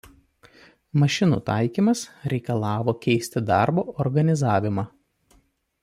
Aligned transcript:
Mašinų 1.01 1.37
taikymas 1.49 2.01
reikalavo 2.33 2.97
keisti 3.05 3.45
darbo 3.51 3.85
organizavimą. 4.07 4.89